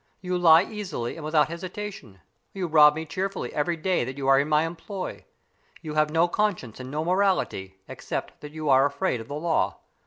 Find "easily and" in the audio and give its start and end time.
0.63-1.23